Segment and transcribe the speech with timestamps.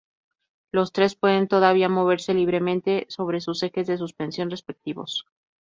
[0.71, 5.27] Los tres pueden todavía moverse libremente sobre sus ejes de suspensión respectivos.